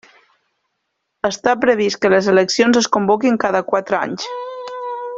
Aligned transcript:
Està 1.29 1.53
previst 1.65 2.01
que 2.05 2.11
les 2.15 2.31
eleccions 2.33 2.81
es 2.83 2.91
convoquin 2.99 3.41
cada 3.47 3.63
quatre 3.71 4.01
anys. 4.03 4.31